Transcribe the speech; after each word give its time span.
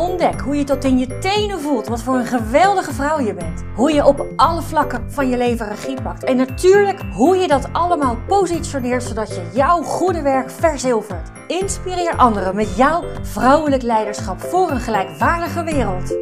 Ontdek 0.00 0.40
hoe 0.40 0.56
je 0.56 0.64
tot 0.64 0.84
in 0.84 0.98
je 0.98 1.18
tenen 1.18 1.60
voelt 1.60 1.86
wat 1.86 2.02
voor 2.02 2.14
een 2.14 2.26
geweldige 2.26 2.92
vrouw 2.92 3.20
je 3.20 3.34
bent. 3.34 3.64
Hoe 3.74 3.92
je 3.92 4.06
op 4.06 4.26
alle 4.36 4.62
vlakken 4.62 5.12
van 5.12 5.28
je 5.28 5.36
leven 5.36 5.68
regie 5.68 6.02
pakt. 6.02 6.24
En 6.24 6.36
natuurlijk 6.36 7.00
hoe 7.12 7.36
je 7.36 7.48
dat 7.48 7.72
allemaal 7.72 8.18
positioneert 8.26 9.02
zodat 9.02 9.28
je 9.28 9.50
jouw 9.54 9.82
goede 9.82 10.22
werk 10.22 10.50
verzilvert. 10.50 11.30
Inspireer 11.46 12.16
anderen 12.16 12.56
met 12.56 12.76
jouw 12.76 13.04
vrouwelijk 13.22 13.82
leiderschap 13.82 14.40
voor 14.40 14.70
een 14.70 14.80
gelijkwaardige 14.80 15.64
wereld. 15.64 16.16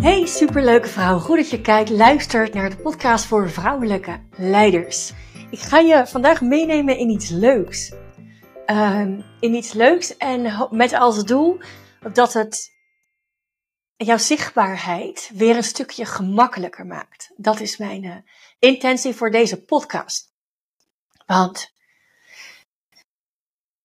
Hey 0.00 0.26
superleuke 0.26 0.88
vrouw, 0.88 1.18
goed 1.18 1.36
dat 1.36 1.50
je 1.50 1.60
kijkt, 1.60 1.90
luistert 1.90 2.54
naar 2.54 2.70
de 2.70 2.76
podcast 2.76 3.24
voor 3.24 3.50
vrouwelijke 3.50 4.20
leiders. 4.36 5.12
Ik 5.50 5.58
ga 5.58 5.78
je 5.78 6.06
vandaag 6.06 6.40
meenemen 6.40 6.98
in 6.98 7.08
iets 7.08 7.28
leuks. 7.28 7.92
Um, 8.66 9.24
in 9.40 9.54
iets 9.54 9.72
leuks 9.72 10.16
en 10.16 10.68
met 10.70 10.94
als 10.94 11.24
doel 11.24 11.58
dat 12.12 12.32
het 12.32 12.78
jouw 13.96 14.18
zichtbaarheid 14.18 15.30
weer 15.34 15.56
een 15.56 15.64
stukje 15.64 16.04
gemakkelijker 16.04 16.86
maakt. 16.86 17.30
Dat 17.36 17.60
is 17.60 17.76
mijn 17.76 18.02
uh, 18.04 18.16
intentie 18.58 19.14
voor 19.14 19.30
deze 19.30 19.62
podcast. 19.62 20.32
Want, 21.26 21.72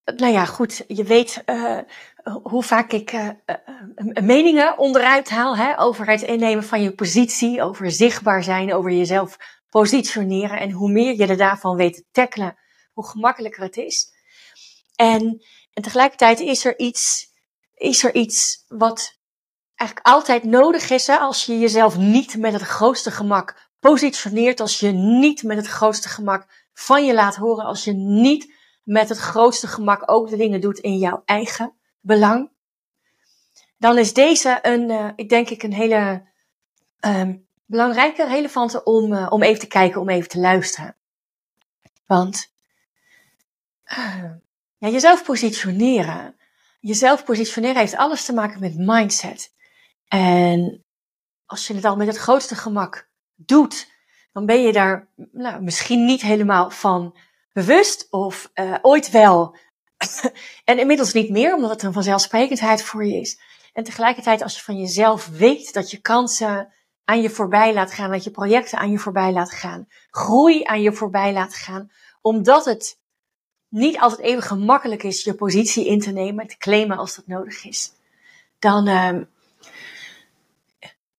nou 0.04 0.32
ja, 0.34 0.46
goed, 0.46 0.84
je 0.88 1.04
weet 1.04 1.43
uh, 1.46 1.80
hoe 2.43 2.63
vaak 2.63 2.91
ik 2.91 3.12
uh, 3.12 3.30
meningen 4.13 4.77
onderuit 4.77 5.30
haal 5.30 5.58
hè, 5.58 5.80
over 5.80 6.08
het 6.08 6.21
innemen 6.21 6.63
van 6.63 6.82
je 6.82 6.96
positie, 6.96 7.62
over 7.62 7.91
zichtbaar 7.91 8.43
zijn, 8.43 8.74
over 8.74 8.91
jezelf 8.91 9.38
positioneren. 9.70 10.60
En 10.60 10.71
hoe 10.71 10.91
meer 10.91 11.16
je 11.16 11.27
er 11.27 11.38
daarvan 11.38 11.76
weet 11.76 11.93
te 11.93 12.05
tackelen, 12.12 12.58
hoe 12.93 13.08
gemakkelijker 13.08 13.63
het 13.63 13.77
is. 13.77 14.13
En, 14.96 15.43
en 15.74 15.84
tegelijkertijd 15.84 16.40
is 16.40 16.66
er 16.66 16.80
iets 16.80 17.34
is 17.76 18.04
er 18.04 18.13
iets 18.13 18.65
wat 18.68 19.20
eigenlijk 19.76 20.07
altijd 20.07 20.43
nodig 20.43 20.90
is 20.90 21.07
hè, 21.07 21.18
als 21.18 21.45
je 21.45 21.59
jezelf 21.59 21.98
niet 21.98 22.37
met 22.37 22.54
het 22.54 22.62
grootste 22.62 23.12
gemak 23.12 23.70
positioneert, 23.79 24.59
als 24.59 24.79
je 24.79 24.91
niet 24.91 25.43
met 25.43 25.57
het 25.57 25.68
grootste 25.68 26.09
gemak 26.09 26.68
van 26.73 27.05
je 27.05 27.13
laat 27.13 27.35
horen, 27.35 27.65
als 27.65 27.84
je 27.84 27.93
niet 27.93 28.53
met 28.84 29.09
het 29.09 29.18
grootste 29.18 29.68
gemak 29.68 30.12
ook 30.12 30.29
de 30.29 30.37
dingen 30.37 30.62
doet 30.62 30.79
in 30.79 30.98
jouw 30.98 31.21
eigen 31.26 31.73
belang, 31.99 32.51
dan 33.77 33.98
is 33.98 34.13
deze 34.13 34.59
een, 34.62 34.90
uh, 34.90 35.09
ik 35.15 35.29
denk 35.29 35.49
ik, 35.49 35.63
een 35.63 35.73
hele 35.73 36.27
um, 36.99 37.48
belangrijke, 37.65 38.26
relevante 38.26 38.84
om, 38.84 39.13
uh, 39.13 39.27
om 39.29 39.43
even 39.43 39.59
te 39.59 39.68
kijken, 39.68 40.01
om 40.01 40.09
even 40.09 40.29
te 40.29 40.40
luisteren. 40.40 40.96
Want 42.05 42.53
uh, 43.85 44.31
ja, 44.77 44.90
jezelf 44.90 45.23
positioneren, 45.23 46.35
jezelf 46.86 47.24
positioneren 47.24 47.78
heeft 47.78 47.96
alles 47.96 48.26
te 48.26 48.34
maken 48.34 48.60
met 48.60 48.78
mindset. 48.78 49.54
En 50.08 50.84
als 51.46 51.68
je 51.68 51.74
het 51.74 51.86
al 51.86 51.96
met 51.96 52.08
het 52.08 52.18
grootste 52.18 52.55
gemak 52.55 53.10
doet, 53.36 53.92
dan 54.32 54.46
ben 54.46 54.62
je 54.62 54.74
daar 54.74 55.08
nou, 55.32 55.62
misschien 55.62 56.05
niet 56.05 56.22
helemaal 56.22 56.70
van 56.70 57.18
bewust 57.54 58.08
of 58.10 58.52
uh, 58.54 58.76
ooit 58.82 59.12
wel. 59.12 59.58
en 60.64 60.80
inmiddels 60.80 61.14
niet 61.14 61.30
meer, 61.30 61.55
omdat 61.55 61.70
het 61.70 61.84
een 61.84 61.94
vanzelfsprekendheid 61.94 62.84
voor 62.84 63.05
je 63.05 63.20
is. 63.20 63.40
En 63.74 63.84
tegelijkertijd, 63.84 64.42
als 64.42 64.56
je 64.56 64.64
van 64.64 64.78
jezelf 64.78 65.28
weet 65.28 65.74
dat 65.74 65.92
je 65.92 66.02
kansen 66.02 66.74
aan 67.04 67.22
je 67.22 67.30
voorbij 67.30 67.74
laat 67.74 67.92
gaan, 67.92 68.12
dat 68.12 68.24
je 68.24 68.32
projecten 68.32 68.78
aan 68.78 68.92
je 68.92 69.00
voorbij 69.00 69.32
laat 69.32 69.52
gaan, 69.52 69.88
groei 70.09 70.64
aan 70.64 70.82
je 70.82 70.94
voorbij 70.94 71.34
laat 71.34 71.56
gaan, 71.56 71.92
omdat 72.22 72.66
het 72.66 73.00
niet 73.70 74.00
altijd 74.00 74.22
even 74.22 74.44
gemakkelijk 74.44 75.03
is 75.03 75.24
je 75.24 75.34
positie 75.34 75.88
in 75.88 76.00
te 76.00 76.12
nemen 76.12 76.42
en 76.42 76.48
te 76.48 76.58
claimen 76.58 76.98
als 76.98 77.16
dat 77.16 77.28
nodig 77.28 77.66
is, 77.66 77.92
dan 78.59 78.88
uh, 78.88 79.22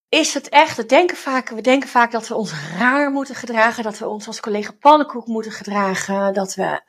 is 0.09 0.33
het 0.33 0.49
echt, 0.49 0.77
we 0.77 0.85
denken, 0.85 1.17
vaak, 1.17 1.49
we 1.49 1.61
denken 1.61 1.89
vaak 1.89 2.11
dat 2.11 2.27
we 2.27 2.35
ons 2.35 2.53
raar 2.77 3.11
moeten 3.11 3.35
gedragen, 3.35 3.83
dat 3.83 3.97
we 3.97 4.07
ons 4.07 4.27
als 4.27 4.39
collega 4.39 4.71
pannenkoek 4.79 5.27
moeten 5.27 5.51
gedragen, 5.51 6.33
dat 6.33 6.55
we 6.55 6.81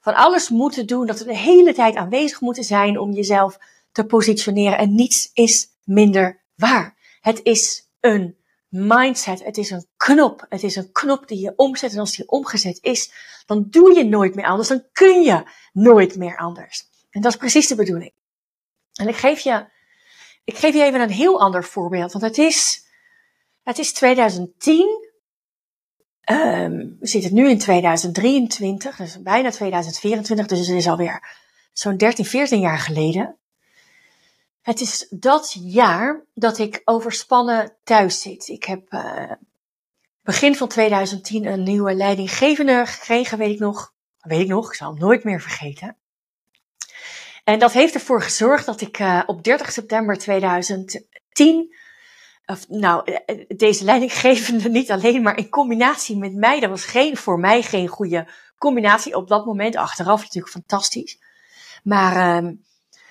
van 0.00 0.14
alles 0.14 0.48
moeten 0.48 0.86
doen, 0.86 1.06
dat 1.06 1.18
we 1.18 1.24
de 1.24 1.36
hele 1.36 1.74
tijd 1.74 1.96
aanwezig 1.96 2.40
moeten 2.40 2.64
zijn 2.64 2.98
om 2.98 3.12
jezelf 3.12 3.58
te 3.92 4.04
positioneren. 4.04 4.78
En 4.78 4.94
niets 4.94 5.30
is 5.32 5.68
minder 5.84 6.42
waar. 6.54 6.96
Het 7.20 7.40
is 7.42 7.88
een 8.00 8.36
mindset. 8.68 9.44
Het 9.44 9.56
is 9.56 9.70
een 9.70 9.86
knop. 9.96 10.46
Het 10.48 10.62
is 10.62 10.76
een 10.76 10.92
knop 10.92 11.28
die 11.28 11.40
je 11.40 11.52
omzet. 11.56 11.92
En 11.92 11.98
als 11.98 12.16
die 12.16 12.28
omgezet 12.28 12.78
is, 12.82 13.12
dan 13.46 13.66
doe 13.70 13.94
je 13.94 14.04
nooit 14.04 14.34
meer 14.34 14.46
anders. 14.46 14.68
Dan 14.68 14.84
kun 14.92 15.22
je 15.22 15.42
nooit 15.72 16.16
meer 16.16 16.36
anders. 16.36 16.84
En 17.10 17.20
dat 17.20 17.32
is 17.32 17.38
precies 17.38 17.68
de 17.68 17.74
bedoeling. 17.74 18.12
En 18.94 19.08
ik 19.08 19.16
geef 19.16 19.40
je, 19.40 19.66
ik 20.44 20.56
geef 20.56 20.74
je 20.74 20.82
even 20.82 21.00
een 21.00 21.10
heel 21.10 21.40
ander 21.40 21.64
voorbeeld. 21.64 22.12
Want 22.12 22.24
het 22.24 22.38
is, 22.38 22.86
het 23.62 23.78
is 23.78 23.92
2010. 23.92 25.04
Um, 26.30 26.36
ehm, 26.36 26.72
we 27.00 27.06
zitten 27.06 27.34
nu 27.34 27.48
in 27.48 27.58
2023, 27.58 28.96
dus 28.96 29.22
bijna 29.22 29.50
2024. 29.50 30.46
Dus 30.46 30.66
het 30.66 30.76
is 30.76 30.88
alweer 30.88 31.22
zo'n 31.72 31.96
13, 31.96 32.24
14 32.24 32.60
jaar 32.60 32.78
geleden. 32.78 33.38
Het 34.66 34.80
is 34.80 35.06
dat 35.10 35.56
jaar 35.60 36.24
dat 36.34 36.58
ik 36.58 36.82
overspannen 36.84 37.72
thuis 37.84 38.20
zit. 38.20 38.48
Ik 38.48 38.64
heb 38.64 38.92
uh, 38.92 39.32
begin 40.22 40.56
van 40.56 40.68
2010 40.68 41.46
een 41.46 41.62
nieuwe 41.62 41.94
leidinggevende 41.94 42.86
gekregen, 42.86 43.38
weet 43.38 43.52
ik 43.52 43.58
nog. 43.58 43.94
Weet 44.18 44.40
ik 44.40 44.48
nog, 44.48 44.68
ik 44.68 44.74
zal 44.74 44.90
hem 44.90 44.98
nooit 44.98 45.24
meer 45.24 45.40
vergeten. 45.40 45.96
En 47.44 47.58
dat 47.58 47.72
heeft 47.72 47.94
ervoor 47.94 48.22
gezorgd 48.22 48.66
dat 48.66 48.80
ik 48.80 48.98
uh, 48.98 49.22
op 49.26 49.44
30 49.44 49.72
september 49.72 50.18
2010, 50.18 51.74
of, 52.46 52.68
nou, 52.68 53.12
eh, 53.12 53.44
deze 53.56 53.84
leidinggevende 53.84 54.68
niet 54.68 54.90
alleen, 54.90 55.22
maar 55.22 55.38
in 55.38 55.48
combinatie 55.48 56.16
met 56.16 56.34
mij, 56.34 56.60
dat 56.60 56.70
was 56.70 56.84
geen, 56.84 57.16
voor 57.16 57.38
mij 57.38 57.62
geen 57.62 57.88
goede 57.88 58.28
combinatie 58.58 59.16
op 59.16 59.28
dat 59.28 59.46
moment. 59.46 59.76
Achteraf 59.76 60.22
natuurlijk 60.22 60.52
fantastisch. 60.52 61.18
Maar 61.82 62.44
uh, 62.44 62.50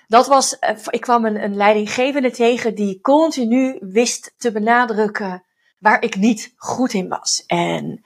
dat 0.07 0.27
was, 0.27 0.59
eh, 0.59 0.77
ik 0.89 1.01
kwam 1.01 1.25
een, 1.25 1.43
een 1.43 1.55
leidinggevende 1.55 2.31
tegen 2.31 2.75
die 2.75 3.01
continu 3.01 3.77
wist 3.81 4.33
te 4.37 4.51
benadrukken 4.51 5.43
waar 5.77 6.01
ik 6.01 6.15
niet 6.15 6.53
goed 6.57 6.93
in 6.93 7.07
was. 7.07 7.43
En 7.47 8.03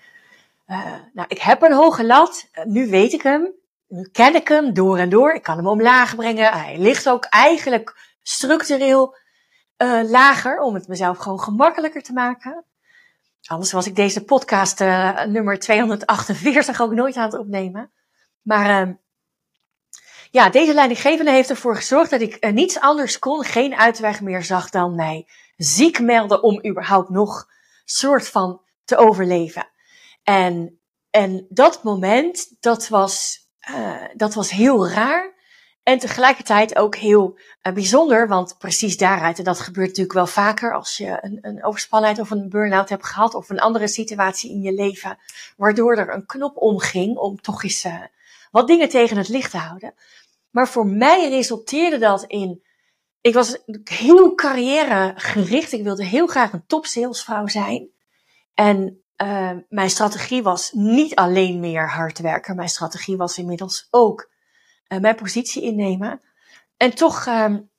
uh, 0.68 0.94
nou, 1.14 1.28
ik 1.28 1.40
heb 1.40 1.62
een 1.62 1.74
hoge 1.74 2.06
lat, 2.06 2.50
nu 2.64 2.90
weet 2.90 3.14
ik 3.14 3.22
hem, 3.22 3.52
nu 3.88 4.10
ken 4.12 4.36
ik 4.36 4.48
hem 4.48 4.74
door 4.74 4.98
en 4.98 5.10
door. 5.10 5.34
Ik 5.34 5.44
kan 5.44 5.58
hem 5.58 5.68
omlaag 5.68 6.16
brengen. 6.16 6.52
Hij 6.52 6.78
ligt 6.78 7.10
ook 7.10 7.26
eigenlijk 7.26 7.98
structureel 8.22 9.16
lager 10.08 10.60
om 10.60 10.74
het 10.74 10.88
mezelf 10.88 11.18
gewoon 11.18 11.40
gemakkelijker 11.40 12.02
te 12.02 12.14
maken. 12.14 12.64
Anders 13.46 13.72
was 13.72 13.88
ik 13.88 13.96
deze 13.96 14.24
podcast 14.24 14.80
nummer 15.28 15.60
248 15.60 16.82
ook 16.82 16.94
nooit 16.94 17.16
aan 17.16 17.30
het 17.30 17.40
opnemen. 17.40 17.92
Maar 18.42 18.88
uh, 18.88 18.94
ja, 20.32 20.50
deze 20.50 20.74
leidinggevende 20.74 21.32
heeft 21.32 21.50
ervoor 21.50 21.76
gezorgd 21.76 22.10
dat 22.10 22.22
ik 22.22 22.46
uh, 22.46 22.52
niets 22.52 22.80
anders 22.80 23.20
kon, 23.20 23.44
geen 23.44 23.76
uitweg 23.76 24.22
meer 24.22 24.44
zag 24.44 24.70
dan 24.70 24.96
mij 24.96 25.28
ziek 25.58 26.00
melden 26.00 26.44
om 26.44 26.66
überhaupt 26.66 27.10
nog 27.10 27.48
soort 27.86 28.28
van 28.28 28.62
te 28.86 28.98
overleven. 28.98 29.68
En, 30.24 30.80
en 31.10 31.46
dat 31.50 31.84
moment, 31.84 32.56
dat 32.60 32.88
was, 32.88 33.40
uh, 33.70 34.04
dat 34.14 34.34
was 34.34 34.50
heel 34.50 34.90
raar. 34.90 35.38
En 35.84 36.00
tegelijkertijd 36.00 36.76
ook 36.76 36.96
heel 36.96 37.40
uh, 37.64 37.74
bijzonder, 37.74 38.28
want 38.28 38.56
precies 38.58 38.98
daaruit, 38.98 39.38
en 39.38 39.44
dat 39.44 39.60
gebeurt 39.60 39.88
natuurlijk 39.88 40.16
wel 40.16 40.28
vaker 40.28 40.74
als 40.74 40.98
je 40.98 41.18
een, 41.22 41.38
een 41.42 42.20
of 42.20 42.30
een 42.30 42.50
burn-out 42.50 42.90
hebt 42.90 43.06
gehad, 43.06 43.34
of 43.34 43.50
een 43.50 43.60
andere 43.60 43.88
situatie 43.88 44.52
in 44.52 44.62
je 44.62 44.74
leven, 44.74 45.18
waardoor 45.58 45.98
er 45.98 46.14
een 46.14 46.26
knop 46.26 46.58
omging 46.58 47.18
om 47.18 47.42
toch 47.42 47.64
eens 47.64 47.86
wat 48.52 48.68
dingen 48.68 48.90
tegen 48.90 49.18
het 49.18 49.28
licht 49.28 49.52
te 49.52 49.58
houden. 49.58 49.94
Maar 50.50 50.68
voor 50.68 50.88
mij 50.88 51.30
resulteerde 51.30 51.98
dat 51.98 52.24
in. 52.24 52.64
Ik 53.22 53.34
was 53.34 53.58
heel 53.84 54.36
carrièregericht. 54.36 55.72
Ik 55.72 55.84
wilde 55.84 56.06
heel 56.06 56.28
graag 56.28 56.54
een 56.54 56.66
top 56.66 56.86
salesvrouw 56.86 57.48
zijn. 57.48 57.90
En 58.54 59.04
uh, 59.18 59.52
mijn 59.70 59.90
strategie 59.90 60.44
was 60.44 60.72
niet 60.72 61.16
alleen 61.16 61.60
meer 61.60 61.90
hard 61.90 62.20
werken. 62.20 62.56
Mijn 62.56 62.70
strategie 62.70 63.18
was 63.18 63.38
inmiddels 63.38 63.88
ook 63.90 64.32
uh, 64.88 65.00
mijn 65.00 65.16
positie 65.16 65.62
innemen. 65.62 66.22
En 66.78 66.96
toch, 66.96 67.26
um, 67.28 67.70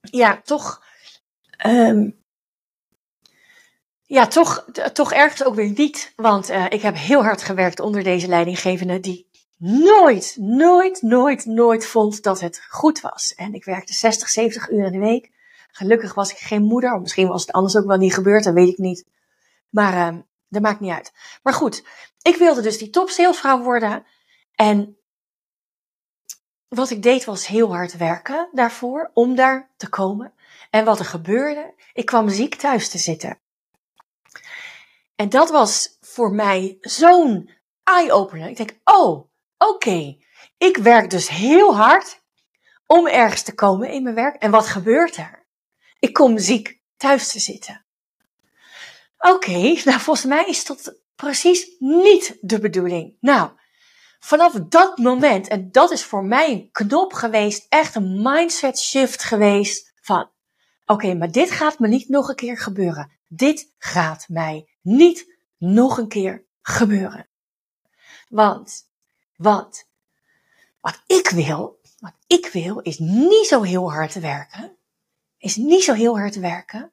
ja, 0.00 0.40
toch, 0.44 0.82
um, 1.66 2.24
ja, 4.02 4.26
toch, 4.26 4.64
toch 4.92 5.12
ergens 5.12 5.44
ook 5.44 5.54
weer 5.54 5.70
niet. 5.70 6.12
Want 6.16 6.50
uh, 6.50 6.64
ik 6.68 6.82
heb 6.82 6.96
heel 6.96 7.22
hard 7.22 7.42
gewerkt 7.42 7.80
onder 7.80 8.02
deze 8.02 8.28
leidinggevende 8.28 9.00
die 9.00 9.28
nooit, 9.56 10.36
nooit, 10.38 11.02
nooit, 11.02 11.44
nooit 11.44 11.86
vond 11.86 12.22
dat 12.22 12.40
het 12.40 12.66
goed 12.68 13.00
was. 13.00 13.34
En 13.34 13.54
ik 13.54 13.64
werkte 13.64 13.92
60, 13.92 14.28
70 14.28 14.70
uur 14.70 14.84
in 14.84 14.92
de 14.92 14.98
week. 14.98 15.30
Gelukkig 15.70 16.14
was 16.14 16.30
ik 16.30 16.38
geen 16.38 16.62
moeder. 16.62 17.00
Misschien 17.00 17.28
was 17.28 17.40
het 17.40 17.52
anders 17.52 17.76
ook 17.76 17.86
wel 17.86 17.96
niet 17.96 18.14
gebeurd, 18.14 18.44
dat 18.44 18.54
weet 18.54 18.68
ik 18.68 18.78
niet. 18.78 19.06
Maar 19.70 20.14
uh, 20.14 20.20
dat 20.48 20.62
maakt 20.62 20.80
niet 20.80 20.92
uit. 20.92 21.12
Maar 21.42 21.54
goed, 21.54 21.84
ik 22.22 22.36
wilde 22.36 22.60
dus 22.60 22.78
die 22.78 22.90
top 22.90 23.08
salesvrouw 23.08 23.62
worden. 23.62 24.06
En 24.54 24.98
wat 26.68 26.90
ik 26.90 27.02
deed 27.02 27.24
was 27.24 27.46
heel 27.46 27.74
hard 27.74 27.96
werken 27.96 28.48
daarvoor, 28.52 29.10
om 29.14 29.34
daar 29.34 29.70
te 29.76 29.88
komen. 29.88 30.32
En 30.70 30.84
wat 30.84 30.98
er 30.98 31.04
gebeurde, 31.04 31.74
ik 31.92 32.06
kwam 32.06 32.28
ziek 32.28 32.54
thuis 32.54 32.88
te 32.88 32.98
zitten. 32.98 33.38
En 35.16 35.28
dat 35.28 35.50
was 35.50 35.96
voor 36.00 36.32
mij 36.32 36.78
zo'n 36.80 37.50
eye-opener. 37.82 38.48
Ik 38.48 38.56
denk, 38.56 38.78
oh, 38.84 39.28
oké, 39.58 39.70
okay. 39.72 40.24
ik 40.58 40.76
werk 40.76 41.10
dus 41.10 41.28
heel 41.28 41.76
hard 41.76 42.24
om 42.86 43.06
ergens 43.06 43.42
te 43.42 43.54
komen 43.54 43.90
in 43.90 44.02
mijn 44.02 44.14
werk. 44.14 44.42
En 44.42 44.50
wat 44.50 44.66
gebeurt 44.66 45.16
er? 45.16 45.46
Ik 45.98 46.12
kom 46.12 46.38
ziek 46.38 46.80
thuis 46.96 47.30
te 47.30 47.38
zitten. 47.38 47.84
Oké, 49.18 49.34
okay, 49.34 49.80
nou 49.84 50.00
volgens 50.00 50.26
mij 50.26 50.44
is 50.44 50.64
dat 50.64 50.94
precies 51.14 51.76
niet 51.78 52.36
de 52.40 52.58
bedoeling. 52.58 53.16
Nou, 53.20 53.50
vanaf 54.18 54.52
dat 54.52 54.98
moment, 54.98 55.48
en 55.48 55.70
dat 55.70 55.90
is 55.90 56.04
voor 56.04 56.24
mij 56.24 56.52
een 56.52 56.68
knop 56.72 57.12
geweest, 57.12 57.66
echt 57.68 57.94
een 57.94 58.22
mindset 58.22 58.78
shift 58.78 59.22
geweest 59.22 59.92
van, 60.00 60.22
oké, 60.22 60.92
okay, 60.92 61.14
maar 61.14 61.30
dit 61.30 61.50
gaat 61.50 61.78
me 61.78 61.88
niet 61.88 62.08
nog 62.08 62.28
een 62.28 62.34
keer 62.34 62.58
gebeuren. 62.58 63.12
Dit 63.28 63.74
gaat 63.78 64.28
mij 64.28 64.68
niet 64.82 65.34
nog 65.58 65.98
een 65.98 66.08
keer 66.08 66.44
gebeuren. 66.62 67.28
Want, 68.28 68.85
want, 69.36 69.88
wat 70.80 71.02
ik 71.06 71.28
wil, 71.28 71.80
wat 71.98 72.14
ik 72.26 72.46
wil, 72.46 72.78
is 72.78 72.98
niet 72.98 73.46
zo 73.46 73.62
heel 73.62 73.92
hard 73.92 74.14
werken. 74.14 74.76
Is 75.38 75.56
niet 75.56 75.84
zo 75.84 75.92
heel 75.92 76.18
hard 76.18 76.34
werken. 76.34 76.92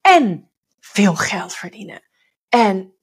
En 0.00 0.50
veel 0.80 1.14
geld 1.14 1.54
verdienen. 1.54 2.02
En 2.48 2.94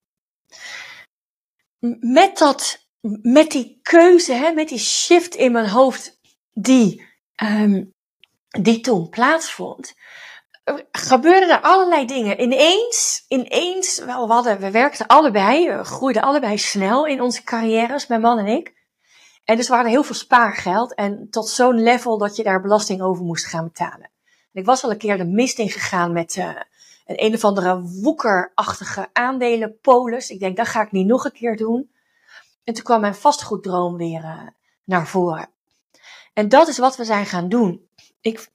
met 1.99 2.37
dat, 2.37 2.87
met 3.21 3.51
die 3.51 3.79
keuze, 3.81 4.33
hè, 4.33 4.51
met 4.51 4.69
die 4.69 4.79
shift 4.79 5.35
in 5.35 5.51
mijn 5.51 5.69
hoofd, 5.69 6.19
die, 6.53 7.05
um, 7.43 7.93
die 8.47 8.79
toen 8.79 9.09
plaatsvond, 9.09 9.93
gebeurden 10.91 11.49
er 11.49 11.61
allerlei 11.61 12.05
dingen. 12.05 12.41
Ineens, 12.41 13.25
ineens, 13.27 13.99
wel, 13.99 14.27
we, 14.27 14.33
hadden, 14.33 14.59
we 14.59 14.71
werkten 14.71 15.07
allebei, 15.07 15.69
we 15.77 15.83
groeiden 15.83 16.21
allebei 16.21 16.57
snel 16.57 17.05
in 17.05 17.21
onze 17.21 17.43
carrières, 17.43 18.07
mijn 18.07 18.21
man 18.21 18.39
en 18.39 18.47
ik. 18.47 18.73
En 19.43 19.55
dus 19.55 19.67
we 19.67 19.73
hadden 19.73 19.91
heel 19.91 20.03
veel 20.03 20.15
spaargeld 20.15 20.95
en 20.95 21.27
tot 21.29 21.49
zo'n 21.49 21.81
level 21.81 22.17
dat 22.17 22.35
je 22.35 22.43
daar 22.43 22.61
belasting 22.61 23.01
over 23.01 23.23
moest 23.23 23.45
gaan 23.45 23.63
betalen. 23.63 24.11
En 24.53 24.61
ik 24.61 24.65
was 24.65 24.83
al 24.83 24.91
een 24.91 24.97
keer 24.97 25.17
de 25.17 25.25
mist 25.25 25.59
in 25.59 25.69
gegaan 25.69 26.13
met 26.13 26.35
uh, 26.35 26.45
een 27.05 27.25
een 27.25 27.33
of 27.33 27.43
andere 27.43 27.81
woekerachtige 27.81 29.09
aandelenpolis. 29.13 30.29
Ik 30.29 30.39
denk, 30.39 30.57
dat 30.57 30.67
ga 30.67 30.81
ik 30.81 30.91
niet 30.91 31.07
nog 31.07 31.25
een 31.25 31.31
keer 31.31 31.57
doen. 31.57 31.91
En 32.63 32.73
toen 32.73 32.83
kwam 32.83 33.01
mijn 33.01 33.15
vastgoeddroom 33.15 33.97
weer 33.97 34.23
uh, 34.23 34.41
naar 34.83 35.07
voren. 35.07 35.49
En 36.33 36.49
dat 36.49 36.67
is 36.67 36.77
wat 36.77 36.97
we 36.97 37.03
zijn 37.03 37.25
gaan 37.25 37.49
doen. 37.49 37.87
Ik, 38.21 38.51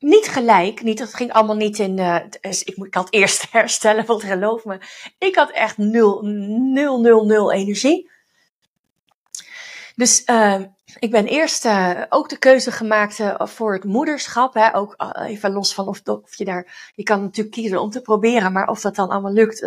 niet 0.00 0.28
gelijk, 0.28 0.82
niet, 0.82 0.98
dat 0.98 1.14
ging 1.14 1.32
allemaal 1.32 1.56
niet 1.56 1.78
in, 1.78 1.98
uh, 1.98 2.16
ik, 2.40 2.76
ik 2.76 2.94
had 2.94 3.12
eerst 3.12 3.46
herstellen, 3.52 4.06
want 4.06 4.22
geloof 4.22 4.64
me, 4.64 4.78
ik 5.18 5.34
had 5.34 5.50
echt 5.50 5.78
nul, 5.78 6.22
nul, 6.72 7.00
nul, 7.00 7.24
nul 7.24 7.52
energie. 7.52 8.10
Dus 9.96 10.22
uh, 10.26 10.60
ik 10.98 11.10
ben 11.10 11.26
eerst 11.26 11.64
uh, 11.64 12.02
ook 12.08 12.28
de 12.28 12.38
keuze 12.38 12.72
gemaakt 12.72 13.20
voor 13.38 13.72
het 13.72 13.84
moederschap. 13.84 14.54
Hè, 14.54 14.74
ook 14.74 14.94
even 15.14 15.52
los 15.52 15.74
van 15.74 15.88
of, 15.88 16.00
of, 16.04 16.34
je 16.36 16.44
daar, 16.44 16.90
je 16.94 17.02
kan 17.02 17.22
natuurlijk 17.22 17.56
kiezen 17.56 17.80
om 17.80 17.90
te 17.90 18.00
proberen, 18.00 18.52
maar 18.52 18.68
of 18.68 18.80
dat 18.80 18.94
dan 18.94 19.08
allemaal 19.08 19.32
lukt, 19.32 19.60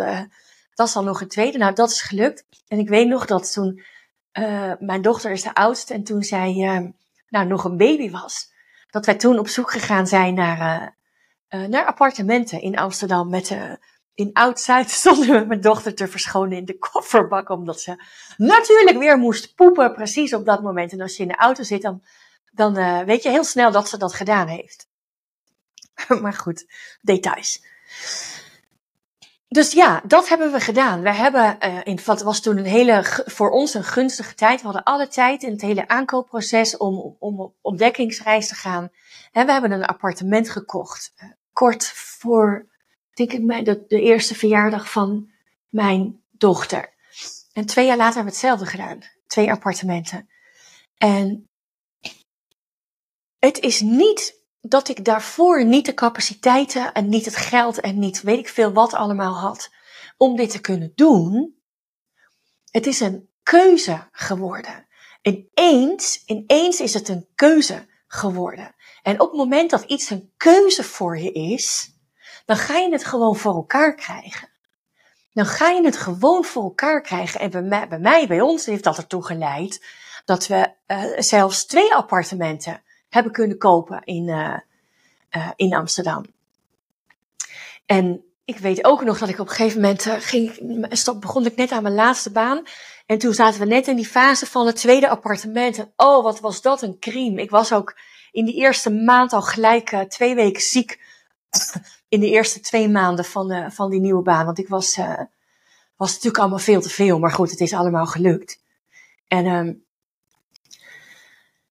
dat 0.74 0.86
is 0.86 0.92
dan 0.92 1.04
nog 1.04 1.20
een 1.20 1.28
tweede. 1.28 1.58
Nou, 1.58 1.74
dat 1.74 1.90
is 1.90 2.02
gelukt. 2.02 2.44
En 2.68 2.78
ik 2.78 2.88
weet 2.88 3.08
nog 3.08 3.26
dat 3.26 3.52
toen, 3.52 3.82
mijn 4.78 5.02
dochter 5.02 5.30
is 5.30 5.42
de 5.42 5.54
oudste 5.54 5.94
en 5.94 6.04
toen 6.04 6.22
zij 6.22 6.52
nou, 7.28 7.46
nog 7.46 7.64
een 7.64 7.76
baby 7.76 8.10
was, 8.10 8.52
dat 8.94 9.06
wij 9.06 9.14
toen 9.14 9.38
op 9.38 9.48
zoek 9.48 9.70
gegaan 9.70 10.06
zijn 10.06 10.34
naar, 10.34 10.96
naar 11.48 11.84
appartementen 11.84 12.60
in 12.60 12.76
Amsterdam 12.76 13.30
met 13.30 13.56
in 14.14 14.30
Oud-Zuid 14.32 14.90
stonden 15.00 15.40
we 15.40 15.46
mijn 15.46 15.60
dochter 15.60 15.94
te 15.94 16.08
verschonen 16.08 16.58
in 16.58 16.64
de 16.64 16.78
kofferbak, 16.78 17.48
omdat 17.48 17.80
ze 17.80 18.04
natuurlijk 18.36 18.98
weer 18.98 19.18
moest 19.18 19.54
poepen, 19.54 19.94
precies 19.94 20.34
op 20.34 20.44
dat 20.44 20.62
moment. 20.62 20.92
En 20.92 21.00
als 21.00 21.16
je 21.16 21.22
in 21.22 21.28
de 21.28 21.36
auto 21.36 21.62
zit, 21.62 21.82
dan, 21.82 22.04
dan 22.52 22.78
uh, 22.78 23.00
weet 23.00 23.22
je 23.22 23.28
heel 23.30 23.44
snel 23.44 23.72
dat 23.72 23.88
ze 23.88 23.98
dat 23.98 24.14
gedaan 24.14 24.48
heeft. 24.48 24.88
maar 26.22 26.32
goed, 26.32 26.66
details. 27.00 27.62
Dus 29.54 29.72
ja, 29.72 30.02
dat 30.06 30.28
hebben 30.28 30.52
we 30.52 30.60
gedaan. 30.60 31.02
We 31.02 31.12
hebben, 31.12 31.56
uh, 31.60 31.80
in, 31.84 31.98
het 32.04 32.22
was 32.22 32.40
toen 32.40 32.58
een 32.58 32.64
hele, 32.64 33.22
voor 33.24 33.50
ons 33.50 33.74
een 33.74 33.84
gunstige 33.84 34.34
tijd. 34.34 34.58
We 34.58 34.64
hadden 34.64 34.82
alle 34.82 35.08
tijd 35.08 35.42
in 35.42 35.52
het 35.52 35.60
hele 35.60 35.88
aankoopproces 35.88 36.76
om, 36.76 37.16
om 37.18 37.40
op 37.40 37.54
ontdekkingsreis 37.60 38.48
te 38.48 38.54
gaan. 38.54 38.90
En 39.32 39.46
we 39.46 39.52
hebben 39.52 39.72
een 39.72 39.84
appartement 39.84 40.50
gekocht, 40.50 41.12
uh, 41.16 41.30
kort 41.52 41.84
voor 41.94 42.66
denk 43.12 43.32
ik, 43.32 43.64
de 43.88 44.00
eerste 44.00 44.34
verjaardag 44.34 44.90
van 44.90 45.30
mijn 45.68 46.22
dochter. 46.30 46.94
En 47.52 47.66
twee 47.66 47.86
jaar 47.86 47.96
later 47.96 48.14
hebben 48.14 48.32
we 48.32 48.38
hetzelfde 48.38 48.66
gedaan. 48.66 48.98
Twee 49.26 49.50
appartementen. 49.50 50.28
En 50.96 51.48
het 53.38 53.58
is 53.58 53.80
niet 53.80 54.43
dat 54.66 54.88
ik 54.88 55.04
daarvoor 55.04 55.64
niet 55.64 55.86
de 55.86 55.94
capaciteiten 55.94 56.92
en 56.92 57.08
niet 57.08 57.24
het 57.24 57.36
geld 57.36 57.80
en 57.80 57.98
niet 57.98 58.22
weet 58.22 58.38
ik 58.38 58.48
veel 58.48 58.72
wat 58.72 58.94
allemaal 58.94 59.34
had 59.34 59.70
om 60.16 60.36
dit 60.36 60.50
te 60.50 60.60
kunnen 60.60 60.92
doen. 60.94 61.54
Het 62.70 62.86
is 62.86 63.00
een 63.00 63.28
keuze 63.42 64.08
geworden. 64.12 64.86
Ineens, 65.22 66.22
ineens 66.26 66.80
is 66.80 66.94
het 66.94 67.08
een 67.08 67.28
keuze 67.34 67.86
geworden. 68.06 68.74
En 69.02 69.20
op 69.20 69.28
het 69.28 69.38
moment 69.38 69.70
dat 69.70 69.82
iets 69.82 70.10
een 70.10 70.32
keuze 70.36 70.84
voor 70.84 71.18
je 71.18 71.32
is, 71.32 71.90
dan 72.44 72.56
ga 72.56 72.76
je 72.76 72.92
het 72.92 73.04
gewoon 73.04 73.36
voor 73.36 73.54
elkaar 73.54 73.94
krijgen. 73.94 74.48
Dan 75.32 75.46
ga 75.46 75.68
je 75.68 75.84
het 75.84 75.96
gewoon 75.96 76.44
voor 76.44 76.62
elkaar 76.62 77.00
krijgen. 77.00 77.40
En 77.40 77.50
bij 77.88 77.98
mij, 77.98 78.26
bij, 78.26 78.40
ons 78.40 78.66
heeft 78.66 78.84
dat 78.84 78.96
ertoe 78.96 79.24
geleid 79.24 79.84
dat 80.24 80.46
we 80.46 80.72
uh, 80.86 81.04
zelfs 81.16 81.66
twee 81.66 81.94
appartementen 81.94 82.83
hebben 83.14 83.32
kunnen 83.32 83.58
kopen 83.58 84.04
in, 84.04 84.28
uh, 84.28 84.56
uh, 85.36 85.50
in 85.56 85.74
Amsterdam. 85.74 86.24
En 87.86 88.24
ik 88.44 88.58
weet 88.58 88.84
ook 88.84 89.04
nog 89.04 89.18
dat 89.18 89.28
ik 89.28 89.38
op 89.38 89.48
een 89.48 89.54
gegeven 89.54 89.80
moment 89.80 90.02
ging, 90.02 90.86
stop, 90.90 91.20
begon 91.20 91.46
ik 91.46 91.56
net 91.56 91.70
aan 91.70 91.82
mijn 91.82 91.94
laatste 91.94 92.32
baan. 92.32 92.62
En 93.06 93.18
toen 93.18 93.34
zaten 93.34 93.60
we 93.60 93.66
net 93.66 93.88
in 93.88 93.96
die 93.96 94.06
fase 94.06 94.46
van 94.46 94.66
het 94.66 94.76
tweede 94.76 95.08
appartement. 95.08 95.78
En 95.78 95.92
oh, 95.96 96.22
wat 96.22 96.40
was 96.40 96.62
dat 96.62 96.82
een 96.82 96.98
crime. 96.98 97.42
Ik 97.42 97.50
was 97.50 97.72
ook 97.72 97.98
in 98.32 98.44
die 98.44 98.54
eerste 98.54 98.90
maand 98.90 99.32
al 99.32 99.42
gelijk 99.42 100.04
twee 100.08 100.34
weken 100.34 100.62
ziek 100.62 101.00
in 102.14 102.20
de 102.20 102.30
eerste 102.30 102.60
twee 102.60 102.88
maanden 102.88 103.24
van, 103.24 103.72
van 103.72 103.90
die 103.90 104.00
nieuwe 104.00 104.22
baan. 104.22 104.44
Want 104.44 104.58
ik 104.58 104.68
was, 104.68 104.96
was 105.96 106.12
natuurlijk 106.12 106.38
allemaal 106.38 106.58
veel 106.58 106.80
te 106.80 106.90
veel. 106.90 107.18
Maar 107.18 107.32
goed, 107.32 107.50
het 107.50 107.60
is 107.60 107.72
allemaal 107.72 108.06
gelukt. 108.06 108.62
En, 109.28 109.46
um, 109.46 109.83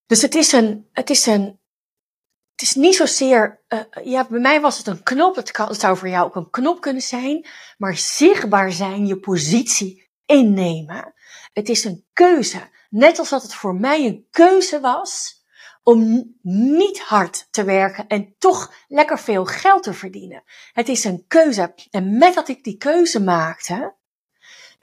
dus 0.05 0.21
het 0.21 0.35
is 0.35 0.51
een, 0.51 0.89
het 0.91 1.09
is 1.09 1.25
een, 1.25 1.59
het 2.51 2.61
is 2.61 2.75
niet 2.75 2.95
zozeer, 2.95 3.63
uh, 3.69 3.79
ja, 4.03 4.27
bij 4.27 4.39
mij 4.39 4.61
was 4.61 4.77
het 4.77 4.87
een 4.87 5.03
knop. 5.03 5.35
Het, 5.35 5.57
het 5.57 5.79
zou 5.79 5.97
voor 5.97 6.09
jou 6.09 6.25
ook 6.25 6.35
een 6.35 6.49
knop 6.49 6.81
kunnen 6.81 7.01
zijn. 7.01 7.47
Maar 7.77 7.97
zichtbaar 7.97 8.71
zijn, 8.71 9.07
je 9.07 9.19
positie 9.19 10.09
innemen. 10.25 11.13
Het 11.53 11.69
is 11.69 11.83
een 11.83 12.05
keuze. 12.13 12.69
Net 12.89 13.19
als 13.19 13.29
dat 13.29 13.41
het 13.41 13.53
voor 13.53 13.75
mij 13.75 14.05
een 14.05 14.27
keuze 14.31 14.79
was 14.79 15.41
om 15.83 16.31
niet 16.41 16.99
hard 16.99 17.47
te 17.51 17.63
werken 17.63 18.07
en 18.07 18.35
toch 18.37 18.73
lekker 18.87 19.19
veel 19.19 19.45
geld 19.45 19.83
te 19.83 19.93
verdienen. 19.93 20.43
Het 20.73 20.89
is 20.89 21.03
een 21.03 21.25
keuze. 21.27 21.73
En 21.91 22.17
met 22.17 22.33
dat 22.33 22.47
ik 22.47 22.63
die 22.63 22.77
keuze 22.77 23.21
maakte, 23.21 23.95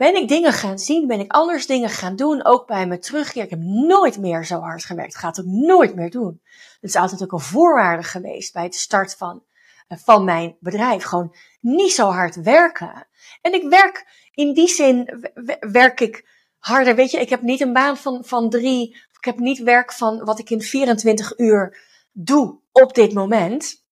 ben 0.01 0.17
ik 0.17 0.29
dingen 0.29 0.53
gaan 0.53 0.79
zien, 0.79 1.07
ben 1.07 1.21
ik 1.21 1.33
anders 1.33 1.67
dingen 1.67 1.89
gaan 1.89 2.17
doen, 2.17 2.45
ook 2.45 2.67
bij 2.67 2.87
mijn 2.87 3.01
terugkeer. 3.01 3.43
Ik 3.43 3.51
heb 3.51 3.61
nooit 3.63 4.19
meer 4.19 4.45
zo 4.45 4.61
hard 4.61 4.85
gewerkt, 4.85 5.17
ga 5.17 5.29
het 5.29 5.41
ook 5.41 5.47
nooit 5.47 5.95
meer 5.95 6.11
doen. 6.11 6.41
Het 6.81 6.91
is 6.91 6.97
altijd 6.97 7.23
ook 7.23 7.33
een 7.33 7.41
voorwaarde 7.41 8.03
geweest 8.03 8.53
bij 8.53 8.63
het 8.63 8.75
start 8.75 9.17
van, 9.17 9.43
eh, 9.89 9.99
van 9.99 10.25
mijn 10.25 10.57
bedrijf. 10.61 11.03
Gewoon 11.03 11.35
niet 11.61 11.93
zo 11.93 12.11
hard 12.11 12.43
werken. 12.43 13.07
En 13.41 13.55
ik 13.55 13.69
werk, 13.69 14.07
in 14.35 14.53
die 14.55 14.69
zin 14.69 15.25
werk 15.61 16.01
ik 16.01 16.27
harder. 16.59 16.95
Weet 16.95 17.11
je, 17.11 17.21
ik 17.21 17.31
heb 17.31 17.43
niet 17.43 17.61
een 17.61 17.73
baan 17.73 17.97
van, 17.97 18.25
van 18.25 18.51
drie 18.51 18.97
ik 19.19 19.25
heb 19.25 19.39
niet 19.39 19.59
werk 19.59 19.93
van 19.93 20.25
wat 20.25 20.39
ik 20.39 20.51
in 20.51 20.63
24 20.63 21.39
uur 21.39 21.79
doe 22.13 22.59
op 22.73 22.95
dit 22.95 23.15
moment. 23.15 23.85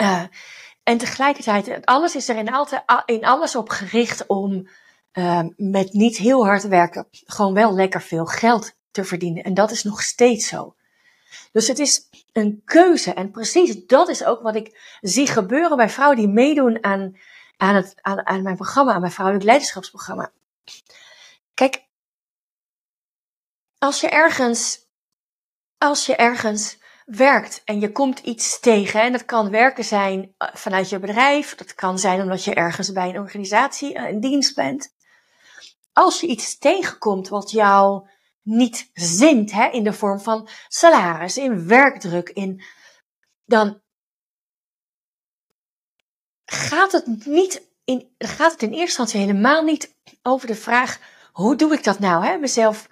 Uh, 0.00 0.22
en 0.82 0.98
tegelijkertijd, 0.98 1.86
alles 1.86 2.16
is 2.16 2.28
er 2.28 2.36
in, 2.36 2.52
altijd, 2.52 2.82
in 3.06 3.24
alles 3.24 3.56
op 3.56 3.68
gericht 3.68 4.26
om 4.26 4.68
uh, 5.14 5.40
met 5.56 5.92
niet 5.92 6.16
heel 6.16 6.46
hard 6.46 6.62
werken 6.62 7.06
gewoon 7.10 7.54
wel 7.54 7.74
lekker 7.74 8.02
veel 8.02 8.24
geld 8.24 8.72
te 8.90 9.04
verdienen. 9.04 9.44
En 9.44 9.54
dat 9.54 9.70
is 9.70 9.82
nog 9.82 10.02
steeds 10.02 10.48
zo. 10.48 10.74
Dus 11.52 11.68
het 11.68 11.78
is 11.78 12.08
een 12.32 12.62
keuze. 12.64 13.14
En 13.14 13.30
precies 13.30 13.86
dat 13.86 14.08
is 14.08 14.24
ook 14.24 14.42
wat 14.42 14.54
ik 14.54 14.96
zie 15.00 15.26
gebeuren 15.26 15.76
bij 15.76 15.88
vrouwen 15.88 16.18
die 16.18 16.28
meedoen 16.28 16.84
aan, 16.84 17.18
aan, 17.56 17.74
het, 17.74 17.94
aan, 18.02 18.42
mijn 18.42 18.56
programma, 18.56 18.92
aan 18.92 19.00
mijn 19.00 19.12
vrouwelijk 19.12 19.46
leiderschapsprogramma. 19.46 20.32
Kijk, 21.54 21.84
als 23.78 24.00
je 24.00 24.08
ergens, 24.08 24.88
als 25.78 26.06
je 26.06 26.16
ergens 26.16 26.78
werkt 27.04 27.62
en 27.64 27.80
je 27.80 27.92
komt 27.92 28.18
iets 28.18 28.60
tegen, 28.60 29.02
en 29.02 29.12
dat 29.12 29.24
kan 29.24 29.50
werken 29.50 29.84
zijn 29.84 30.34
eh, 30.38 30.48
vanuit 30.54 30.88
je 30.88 30.98
bedrijf, 30.98 31.54
dat 31.54 31.74
kan 31.74 31.98
zijn 31.98 32.20
omdat 32.20 32.44
je 32.44 32.54
ergens 32.54 32.92
bij 32.92 33.08
een 33.08 33.18
organisatie 33.18 33.92
in 33.94 34.20
dienst 34.20 34.54
bent. 34.54 34.94
Als 35.94 36.20
je 36.20 36.26
iets 36.26 36.58
tegenkomt 36.58 37.28
wat 37.28 37.50
jou 37.50 38.08
niet 38.42 38.90
zint, 38.92 39.52
hè, 39.52 39.68
in 39.68 39.84
de 39.84 39.92
vorm 39.92 40.20
van 40.20 40.48
salaris, 40.68 41.36
in 41.36 41.66
werkdruk, 41.66 42.28
in, 42.28 42.62
dan 43.44 43.82
gaat 46.44 46.92
het 46.92 47.26
niet 47.26 47.72
in, 47.84 48.14
gaat 48.18 48.52
het 48.52 48.62
in 48.62 48.68
eerste 48.68 48.84
instantie 48.86 49.20
helemaal 49.20 49.62
niet 49.62 49.96
over 50.22 50.46
de 50.46 50.54
vraag, 50.54 50.98
hoe 51.32 51.56
doe 51.56 51.72
ik 51.72 51.84
dat 51.84 51.98
nou, 51.98 52.24
hè, 52.24 52.38
mezelf 52.38 52.88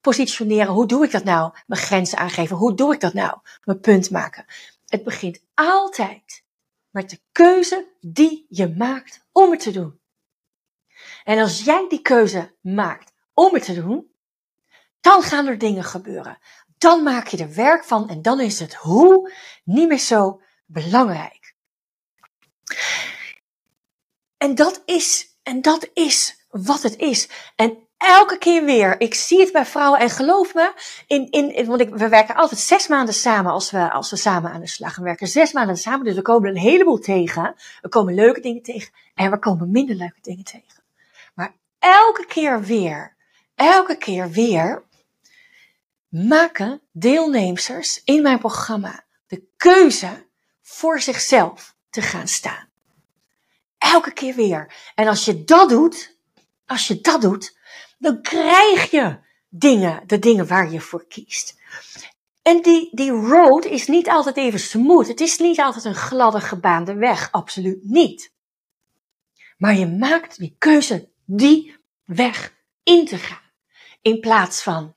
positioneren, 0.00 0.72
hoe 0.72 0.86
doe 0.86 1.04
ik 1.04 1.10
dat 1.10 1.24
nou, 1.24 1.52
mijn 1.66 1.80
grenzen 1.80 2.18
aangeven, 2.18 2.56
hoe 2.56 2.74
doe 2.74 2.94
ik 2.94 3.00
dat 3.00 3.12
nou, 3.12 3.38
mijn 3.64 3.80
punt 3.80 4.10
maken. 4.10 4.44
Het 4.86 5.04
begint 5.04 5.42
altijd 5.54 6.44
met 6.90 7.10
de 7.10 7.20
keuze 7.32 7.86
die 8.00 8.46
je 8.48 8.74
maakt 8.76 9.26
om 9.32 9.50
het 9.50 9.60
te 9.60 9.70
doen. 9.70 10.00
En 11.24 11.38
als 11.38 11.64
jij 11.64 11.86
die 11.88 12.02
keuze 12.02 12.56
maakt 12.60 13.12
om 13.34 13.54
het 13.54 13.64
te 13.64 13.74
doen, 13.74 14.10
dan 15.00 15.22
gaan 15.22 15.46
er 15.46 15.58
dingen 15.58 15.84
gebeuren. 15.84 16.38
Dan 16.78 17.02
maak 17.02 17.26
je 17.26 17.36
er 17.36 17.54
werk 17.54 17.84
van 17.84 18.08
en 18.08 18.22
dan 18.22 18.40
is 18.40 18.58
het 18.58 18.74
hoe 18.74 19.32
niet 19.64 19.88
meer 19.88 19.98
zo 19.98 20.40
belangrijk. 20.66 21.54
En 24.36 24.54
dat 24.54 24.82
is, 24.84 25.36
en 25.42 25.62
dat 25.62 25.90
is 25.94 26.46
wat 26.50 26.82
het 26.82 26.96
is. 26.96 27.28
En 27.56 27.88
elke 27.96 28.38
keer 28.38 28.64
weer, 28.64 29.00
ik 29.00 29.14
zie 29.14 29.40
het 29.40 29.52
bij 29.52 29.66
vrouwen 29.66 30.00
en 30.00 30.10
geloof 30.10 30.54
me, 30.54 30.72
in, 31.06 31.30
in, 31.30 31.66
want 31.66 31.80
ik, 31.80 31.94
we 31.94 32.08
werken 32.08 32.34
altijd 32.34 32.60
zes 32.60 32.88
maanden 32.88 33.14
samen 33.14 33.52
als 33.52 33.70
we, 33.70 33.90
als 33.90 34.10
we 34.10 34.16
samen 34.16 34.50
aan 34.50 34.60
de 34.60 34.66
slag 34.66 34.94
gaan 34.94 35.04
werken. 35.04 35.26
Zes 35.26 35.52
maanden 35.52 35.76
samen, 35.76 36.04
dus 36.04 36.14
we 36.14 36.22
komen 36.22 36.48
een 36.48 36.56
heleboel 36.56 36.98
tegen. 36.98 37.54
We 37.80 37.88
komen 37.88 38.14
leuke 38.14 38.40
dingen 38.40 38.62
tegen 38.62 38.92
en 39.14 39.30
we 39.30 39.38
komen 39.38 39.70
minder 39.70 39.96
leuke 39.96 40.20
dingen 40.20 40.44
tegen. 40.44 40.81
Elke 41.82 42.26
keer 42.26 42.62
weer, 42.62 43.16
elke 43.54 43.96
keer 43.96 44.30
weer, 44.30 44.82
maken 46.08 46.80
deelnemers 46.92 48.00
in 48.04 48.22
mijn 48.22 48.38
programma 48.38 49.04
de 49.26 49.42
keuze 49.56 50.26
voor 50.60 51.00
zichzelf 51.00 51.74
te 51.90 52.02
gaan 52.02 52.28
staan. 52.28 52.68
Elke 53.78 54.12
keer 54.12 54.34
weer. 54.34 54.74
En 54.94 55.08
als 55.08 55.24
je 55.24 55.44
dat 55.44 55.68
doet, 55.68 56.16
als 56.66 56.86
je 56.86 57.00
dat 57.00 57.20
doet, 57.20 57.58
dan 57.98 58.22
krijg 58.22 58.90
je 58.90 59.18
dingen, 59.48 60.02
de 60.06 60.18
dingen 60.18 60.46
waar 60.46 60.70
je 60.70 60.80
voor 60.80 61.06
kiest. 61.06 61.60
En 62.42 62.62
die, 62.62 62.88
die 62.92 63.10
road 63.10 63.64
is 63.64 63.86
niet 63.86 64.08
altijd 64.08 64.36
even 64.36 64.60
smooth. 64.60 65.08
Het 65.08 65.20
is 65.20 65.38
niet 65.38 65.60
altijd 65.60 65.84
een 65.84 65.94
gladde, 65.94 66.40
gebaande 66.40 66.94
weg. 66.94 67.32
Absoluut 67.32 67.84
niet. 67.84 68.32
Maar 69.56 69.74
je 69.74 69.86
maakt 69.86 70.38
die 70.38 70.54
keuze 70.58 71.11
die 71.36 71.76
weg 72.04 72.54
in 72.82 73.06
te 73.06 73.18
gaan. 73.18 73.50
In 74.00 74.20
plaats 74.20 74.62
van, 74.62 74.96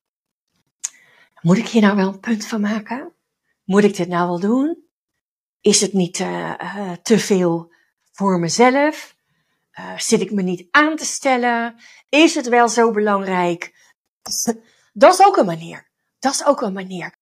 moet 1.41 1.57
ik 1.57 1.67
hier 1.67 1.81
nou 1.81 1.95
wel 1.95 2.07
een 2.07 2.19
punt 2.19 2.45
van 2.45 2.61
maken? 2.61 3.13
Moet 3.63 3.83
ik 3.83 3.95
dit 3.95 4.07
nou 4.07 4.27
wel 4.27 4.39
doen? 4.39 4.83
Is 5.61 5.81
het 5.81 5.93
niet 5.93 6.19
uh, 6.19 6.53
uh, 6.61 6.91
te 6.91 7.19
veel 7.19 7.73
voor 8.11 8.39
mezelf? 8.39 9.15
Uh, 9.79 9.97
zit 9.97 10.21
ik 10.21 10.31
me 10.31 10.41
niet 10.41 10.67
aan 10.71 10.95
te 10.95 11.05
stellen? 11.05 11.75
Is 12.09 12.35
het 12.35 12.47
wel 12.47 12.69
zo 12.69 12.91
belangrijk? 12.91 13.75
Dat 14.93 15.13
is 15.13 15.25
ook 15.25 15.37
een 15.37 15.45
manier. 15.45 15.89
Dat 16.19 16.33
is 16.33 16.45
ook 16.45 16.61
een 16.61 16.73
manier. 16.73 17.15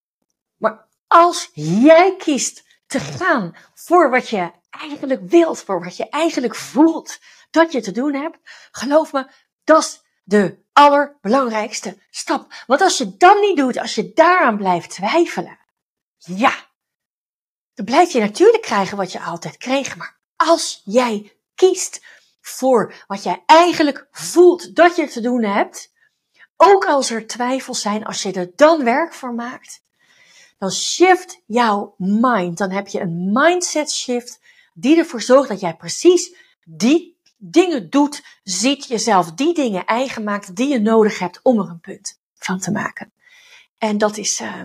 Maar 0.58 0.88
als 1.08 1.50
jij 1.54 2.16
kiest 2.18 2.82
te 2.86 3.00
gaan 3.00 3.56
voor 3.74 4.10
wat 4.10 4.30
je 4.30 4.52
eigenlijk 4.70 5.22
wilt, 5.30 5.64
voor 5.64 5.84
wat 5.84 5.98
je 5.98 6.10
eigenlijk 6.10 6.56
voelt 6.56 7.20
dat 7.54 7.72
je 7.72 7.82
te 7.82 7.92
doen 7.92 8.14
hebt, 8.14 8.38
geloof 8.72 9.14
me, 9.14 9.28
dat 9.64 9.84
is 9.84 10.02
de 10.24 10.58
allerbelangrijkste 10.74 11.98
stap. 12.10 12.54
Want 12.68 12.82
als 12.82 12.98
je 12.98 13.18
dat 13.18 13.40
niet 13.40 13.58
doet, 13.58 13.78
als 13.78 13.96
je 13.96 14.12
daaraan 14.14 14.58
blijft 14.58 14.90
twijfelen, 14.90 15.60
ja, 16.18 16.54
dan 17.74 17.86
blijf 17.86 18.12
je 18.12 18.20
natuurlijk 18.20 18.64
krijgen 18.64 18.98
wat 18.98 19.12
je 19.12 19.20
altijd 19.20 19.58
kreeg. 19.58 19.96
Maar 19.98 20.20
als 20.36 20.82
jij 20.86 21.38
kiest 21.56 22.06
voor 22.42 23.04
wat 23.08 23.24
jij 23.24 23.44
eigenlijk 23.46 24.08
voelt 24.12 24.76
dat 24.76 24.96
je 24.96 25.08
te 25.08 25.22
doen 25.22 25.44
hebt, 25.44 25.92
ook 26.58 26.86
als 26.86 27.10
er 27.10 27.28
twijfels 27.28 27.82
zijn, 27.82 28.06
als 28.06 28.22
je 28.22 28.32
er 28.32 28.52
dan 28.56 28.84
werk 28.84 29.14
voor 29.14 29.34
maakt, 29.34 29.84
dan 30.58 30.72
shift 30.72 31.42
jouw 31.46 31.96
mind. 31.98 32.58
Dan 32.58 32.72
heb 32.72 32.88
je 32.88 33.00
een 33.00 33.32
mindset 33.32 33.92
shift 33.92 34.40
die 34.74 34.98
ervoor 34.98 35.22
zorgt 35.22 35.50
dat 35.50 35.60
jij 35.60 35.76
precies 35.76 36.36
die 36.64 37.13
dingen 37.46 37.90
doet, 37.90 38.24
ziet 38.44 38.86
jezelf 38.86 39.32
die 39.32 39.54
dingen 39.54 39.86
eigen 39.86 40.24
maakt 40.24 40.56
die 40.56 40.68
je 40.68 40.80
nodig 40.80 41.20
hebt 41.20 41.40
om 41.42 41.60
er 41.60 41.70
een 41.70 41.80
punt 41.80 42.20
van 42.34 42.60
te 42.60 42.72
maken. 42.72 43.14
En 43.78 43.98
dat 43.98 44.18
is, 44.18 44.42
uh, 44.42 44.64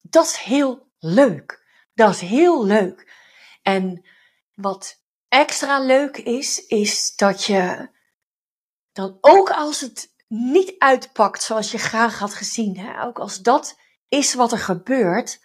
dat 0.00 0.24
is 0.24 0.36
heel 0.36 0.90
leuk. 0.98 1.62
Dat 1.94 2.14
is 2.14 2.20
heel 2.20 2.64
leuk. 2.64 3.12
En 3.62 4.04
wat 4.54 5.02
extra 5.28 5.78
leuk 5.78 6.16
is, 6.16 6.66
is 6.66 7.16
dat 7.16 7.44
je 7.44 7.88
dan 8.92 9.18
ook 9.20 9.50
als 9.50 9.80
het 9.80 10.12
niet 10.28 10.74
uitpakt 10.78 11.42
zoals 11.42 11.70
je 11.70 11.78
graag 11.78 12.18
had 12.18 12.34
gezien, 12.34 12.78
hè, 12.78 13.02
ook 13.02 13.18
als 13.18 13.42
dat 13.42 13.78
is 14.08 14.34
wat 14.34 14.52
er 14.52 14.58
gebeurt, 14.58 15.40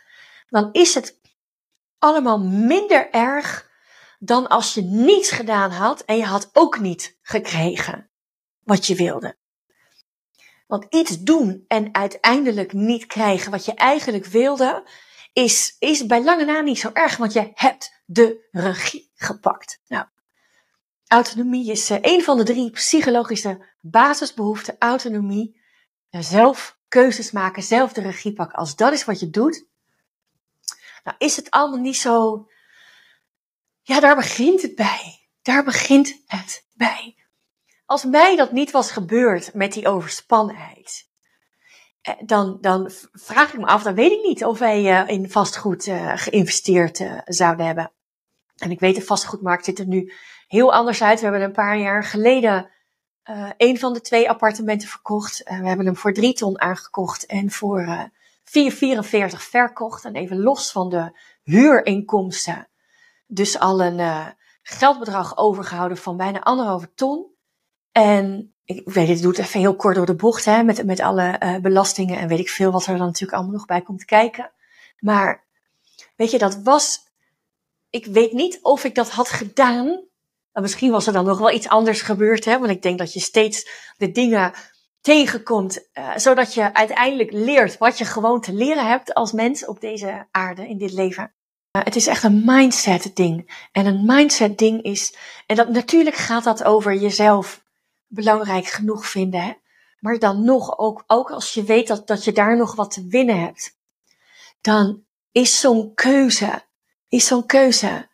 dan 0.47 0.69
is 0.71 0.93
het 0.93 1.19
allemaal 1.97 2.39
minder 2.39 3.09
erg 3.11 3.68
dan 4.19 4.47
als 4.47 4.73
je 4.73 4.81
niets 4.81 5.31
gedaan 5.31 5.71
had 5.71 6.01
en 6.01 6.17
je 6.17 6.25
had 6.25 6.49
ook 6.53 6.79
niet 6.79 7.17
gekregen 7.21 8.09
wat 8.63 8.85
je 8.85 8.95
wilde. 8.95 9.38
Want 10.67 10.85
iets 10.89 11.19
doen 11.19 11.65
en 11.67 11.93
uiteindelijk 11.93 12.73
niet 12.73 13.05
krijgen 13.05 13.51
wat 13.51 13.65
je 13.65 13.73
eigenlijk 13.73 14.25
wilde, 14.25 14.89
is, 15.33 15.75
is 15.79 16.05
bij 16.05 16.23
lange 16.23 16.45
na 16.45 16.61
niet 16.61 16.79
zo 16.79 16.89
erg, 16.93 17.17
want 17.17 17.33
je 17.33 17.51
hebt 17.53 18.01
de 18.05 18.47
regie 18.51 19.11
gepakt. 19.15 19.81
Nou, 19.88 20.05
autonomie 21.07 21.71
is 21.71 21.91
uh, 21.91 21.97
een 22.01 22.23
van 22.23 22.38
de 22.38 22.43
drie 22.43 22.71
psychologische 22.71 23.65
basisbehoeften. 23.81 24.75
Autonomie, 24.79 25.61
zelf 26.09 26.77
keuzes 26.88 27.31
maken, 27.31 27.63
zelf 27.63 27.93
de 27.93 28.01
regie 28.01 28.33
pakken. 28.33 28.57
Als 28.57 28.75
dat 28.75 28.93
is 28.93 29.05
wat 29.05 29.19
je 29.19 29.29
doet, 29.29 29.65
nou 31.03 31.17
is 31.17 31.35
het 31.35 31.49
allemaal 31.49 31.79
niet 31.79 31.97
zo 31.97 32.47
ja, 33.89 34.00
daar 34.00 34.15
begint 34.15 34.62
het 34.62 34.75
bij. 34.75 35.27
Daar 35.41 35.63
begint 35.63 36.24
het 36.25 36.65
bij. 36.74 37.15
Als 37.86 38.05
mij 38.05 38.36
dat 38.36 38.51
niet 38.51 38.72
was 38.72 38.91
gebeurd 38.91 39.53
met 39.53 39.74
die 39.74 39.88
overspannenheid, 39.88 41.08
eh, 42.01 42.13
dan, 42.25 42.58
dan 42.62 42.91
vraag 43.12 43.53
ik 43.53 43.60
me 43.60 43.65
af, 43.65 43.84
dan 43.84 43.96
weet 43.96 44.12
ik 44.12 44.24
niet 44.24 44.46
of 44.46 44.60
wij 44.60 45.01
eh, 45.01 45.08
in 45.08 45.29
vastgoed 45.29 45.88
uh, 45.88 46.12
geïnvesteerd 46.15 47.03
zouden 47.25 47.65
hebben. 47.65 47.91
En 48.58 48.72
ik 48.72 48.79
weet, 48.79 48.96
de 48.96 49.01
vastgoedmarkt 49.01 49.65
ziet 49.65 49.79
er 49.79 49.88
nu 49.88 50.13
heel 50.48 50.74
anders 50.74 51.03
uit. 51.03 51.19
We 51.19 51.25
hebben 51.25 51.43
een 51.43 51.51
paar 51.51 51.77
jaar 51.77 52.03
geleden 52.03 52.69
een 53.58 53.79
van 53.79 53.93
de 53.93 54.01
twee 54.01 54.29
appartementen 54.29 54.88
verkocht. 54.88 55.41
we 55.46 55.67
hebben 55.67 55.86
hem 55.86 55.98
voor 55.98 56.13
drie 56.13 56.34
ton 56.34 56.62
aangekocht 56.62 57.25
en 57.25 57.51
voor 57.51 58.10
4,44 58.43 59.38
verkocht. 59.38 60.05
En 60.05 60.15
even 60.15 60.39
los 60.39 60.72
van 60.72 60.89
de 60.89 61.19
huurinkomsten 61.43 62.69
dus 63.31 63.59
al 63.59 63.81
een 63.81 64.00
uh, 64.00 64.27
geldbedrag 64.62 65.38
overgehouden 65.38 65.98
van 65.98 66.17
bijna 66.17 66.39
anderhalve 66.39 66.93
ton. 66.93 67.25
En 67.91 68.53
ik 68.63 68.89
weet 68.89 69.07
het, 69.07 69.21
doet 69.21 69.38
even 69.38 69.59
heel 69.59 69.75
kort 69.75 69.95
door 69.95 70.05
de 70.05 70.15
bocht, 70.15 70.45
hè, 70.45 70.63
met, 70.63 70.86
met 70.86 71.00
alle 71.00 71.39
uh, 71.43 71.57
belastingen 71.57 72.19
en 72.19 72.27
weet 72.27 72.39
ik 72.39 72.50
veel 72.50 72.71
wat 72.71 72.86
er 72.86 72.98
dan 72.98 73.05
natuurlijk 73.05 73.33
allemaal 73.33 73.53
nog 73.53 73.65
bij 73.65 73.81
komt 73.81 74.05
kijken. 74.05 74.51
Maar 75.00 75.48
weet 76.15 76.31
je, 76.31 76.38
dat 76.38 76.62
was, 76.63 77.00
ik 77.89 78.05
weet 78.05 78.31
niet 78.31 78.59
of 78.62 78.83
ik 78.83 78.95
dat 78.95 79.09
had 79.09 79.29
gedaan. 79.29 80.07
misschien 80.51 80.91
was 80.91 81.07
er 81.07 81.13
dan 81.13 81.25
nog 81.25 81.38
wel 81.38 81.51
iets 81.51 81.67
anders 81.67 82.01
gebeurd, 82.01 82.45
hè, 82.45 82.59
want 82.59 82.71
ik 82.71 82.81
denk 82.81 82.98
dat 82.98 83.13
je 83.13 83.19
steeds 83.19 83.69
de 83.98 84.12
dingen 84.12 84.53
tegenkomt, 85.01 85.89
uh, 85.93 86.17
zodat 86.17 86.53
je 86.53 86.74
uiteindelijk 86.74 87.31
leert 87.31 87.77
wat 87.77 87.98
je 87.98 88.05
gewoon 88.05 88.41
te 88.41 88.53
leren 88.53 88.88
hebt 88.88 89.13
als 89.13 89.31
mens 89.31 89.65
op 89.65 89.79
deze 89.79 90.27
aarde, 90.31 90.67
in 90.67 90.77
dit 90.77 90.91
leven. 90.91 91.33
Het 91.71 91.95
is 91.95 92.07
echt 92.07 92.23
een 92.23 92.41
mindset 92.45 93.11
ding. 93.13 93.67
En 93.71 93.85
een 93.85 94.05
mindset 94.05 94.57
ding 94.57 94.83
is, 94.83 95.15
en 95.45 95.55
dat, 95.55 95.69
natuurlijk 95.69 96.15
gaat 96.15 96.43
dat 96.43 96.63
over 96.63 96.95
jezelf 96.95 97.63
belangrijk 98.07 98.65
genoeg 98.65 99.05
vinden. 99.05 99.41
Hè? 99.41 99.53
Maar 99.99 100.19
dan 100.19 100.43
nog, 100.43 100.77
ook, 100.77 101.03
ook 101.07 101.31
als 101.31 101.53
je 101.53 101.63
weet 101.63 101.88
dat, 101.88 102.07
dat 102.07 102.23
je 102.23 102.31
daar 102.31 102.57
nog 102.57 102.75
wat 102.75 102.91
te 102.91 103.07
winnen 103.07 103.39
hebt, 103.39 103.77
dan 104.61 105.03
is 105.31 105.59
zo'n 105.59 105.93
keuze, 105.93 106.63
is 107.07 107.27
zo'n 107.27 107.45
keuze 107.45 108.09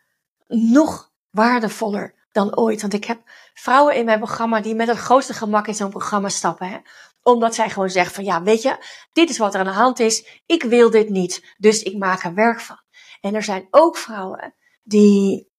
nog 0.47 1.11
waardevoller 1.29 2.13
dan 2.31 2.57
ooit. 2.57 2.81
Want 2.81 2.93
ik 2.93 3.05
heb 3.05 3.21
vrouwen 3.53 3.95
in 3.95 4.05
mijn 4.05 4.19
programma 4.19 4.61
die 4.61 4.75
met 4.75 4.87
het 4.87 4.97
grootste 4.97 5.33
gemak 5.33 5.67
in 5.67 5.75
zo'n 5.75 5.89
programma 5.89 6.29
stappen. 6.29 6.69
Hè? 6.69 6.77
Omdat 7.23 7.55
zij 7.55 7.69
gewoon 7.69 7.89
zeggen 7.89 8.15
van 8.15 8.23
ja, 8.23 8.43
weet 8.43 8.61
je, 8.61 8.77
dit 9.13 9.29
is 9.29 9.37
wat 9.37 9.53
er 9.53 9.59
aan 9.59 9.65
de 9.65 9.71
hand 9.71 9.99
is. 9.99 10.41
Ik 10.45 10.63
wil 10.63 10.89
dit 10.89 11.09
niet, 11.09 11.55
dus 11.57 11.83
ik 11.83 11.97
maak 11.97 12.23
er 12.23 12.33
werk 12.33 12.61
van. 12.61 12.83
En 13.21 13.35
er 13.35 13.43
zijn 13.43 13.67
ook 13.71 13.97
vrouwen 13.97 14.53
die 14.83 15.49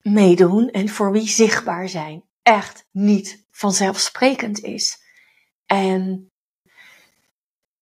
meedoen 0.00 0.70
en 0.70 0.88
voor 0.88 1.12
wie 1.12 1.28
zichtbaar 1.28 1.88
zijn 1.88 2.24
echt 2.42 2.86
niet 2.90 3.46
vanzelfsprekend 3.50 4.60
is. 4.60 5.02
En 5.66 6.30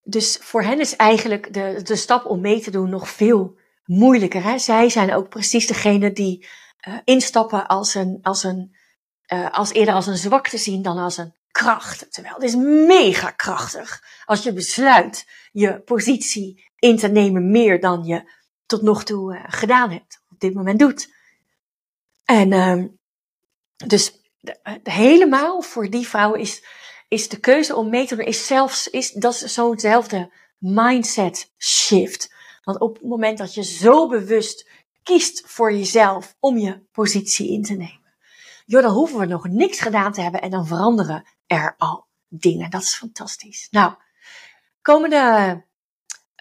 dus 0.02 0.36
voor 0.40 0.62
hen 0.62 0.80
is 0.80 0.96
eigenlijk 0.96 1.54
de, 1.54 1.80
de 1.82 1.96
stap 1.96 2.24
om 2.24 2.40
mee 2.40 2.60
te 2.60 2.70
doen 2.70 2.90
nog 2.90 3.08
veel 3.08 3.58
moeilijker. 3.84 4.42
Hè? 4.42 4.58
Zij 4.58 4.88
zijn 4.88 5.14
ook 5.14 5.28
precies 5.28 5.66
degene 5.66 6.12
die 6.12 6.48
uh, 6.88 6.98
instappen 7.04 7.66
als, 7.66 7.94
een, 7.94 8.18
als, 8.22 8.42
een, 8.42 8.76
uh, 9.32 9.50
als 9.50 9.72
eerder 9.72 9.94
als 9.94 10.06
een 10.06 10.16
zwakte 10.16 10.58
zien 10.58 10.82
dan 10.82 10.98
als 10.98 11.16
een 11.16 11.34
kracht. 11.50 12.12
Terwijl 12.12 12.34
het 12.34 12.42
is 12.42 12.54
mega 12.86 13.30
krachtig 13.30 14.02
als 14.24 14.42
je 14.42 14.52
besluit 14.52 15.26
je 15.52 15.80
positie 15.80 16.65
in 16.78 16.96
te 16.96 17.08
nemen 17.08 17.50
meer 17.50 17.80
dan 17.80 18.04
je 18.04 18.32
tot 18.66 18.82
nog 18.82 19.04
toe 19.04 19.34
uh, 19.34 19.44
gedaan 19.46 19.90
hebt, 19.90 20.22
op 20.30 20.40
dit 20.40 20.54
moment 20.54 20.78
doet. 20.78 21.14
En 22.24 22.52
uh, 22.52 22.84
dus 23.86 24.20
de, 24.40 24.80
helemaal 24.82 25.62
voor 25.62 25.90
die 25.90 26.08
vrouwen 26.08 26.40
is, 26.40 26.64
is 27.08 27.28
de 27.28 27.40
keuze 27.40 27.76
om 27.76 27.88
mee 27.88 28.06
te 28.06 28.16
doen, 28.16 28.24
is 28.24 28.46
zelfs, 28.46 28.88
is, 28.88 29.12
dat 29.12 29.34
is 29.34 29.52
zo'nzelfde 29.52 30.32
mindset 30.58 31.52
shift. 31.58 32.34
Want 32.62 32.80
op 32.80 32.94
het 32.94 33.04
moment 33.04 33.38
dat 33.38 33.54
je 33.54 33.64
zo 33.64 34.08
bewust 34.08 34.68
kiest 35.02 35.42
voor 35.46 35.72
jezelf 35.72 36.36
om 36.40 36.58
je 36.58 36.86
positie 36.92 37.52
in 37.52 37.62
te 37.62 37.74
nemen, 37.74 38.14
joh, 38.64 38.82
dan 38.82 38.92
hoeven 38.92 39.18
we 39.18 39.26
nog 39.26 39.48
niks 39.48 39.80
gedaan 39.80 40.12
te 40.12 40.20
hebben 40.20 40.40
en 40.40 40.50
dan 40.50 40.66
veranderen 40.66 41.26
er 41.46 41.74
al 41.78 42.06
dingen. 42.28 42.70
Dat 42.70 42.82
is 42.82 42.94
fantastisch. 42.94 43.68
Nou, 43.70 43.94
komende 44.82 45.64